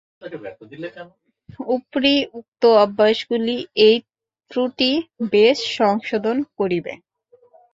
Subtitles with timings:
[1.71, 3.55] উপরি-উক্ত অভ্যাসগুলি
[3.87, 3.97] এই
[4.51, 4.91] ত্রুটি
[5.31, 6.93] বেশ সংশোধন করিবে।